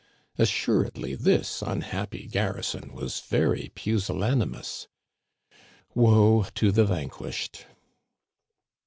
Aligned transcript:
Assuredly 0.39 1.13
this 1.13 1.61
unhappy 1.61 2.25
garrison 2.25 2.91
was 2.91 3.19
very 3.19 3.71
pusillanimous! 3.75 4.87
Woe 5.93 6.47
to 6.55 6.71
the 6.71 6.85
vanquished 6.85 7.67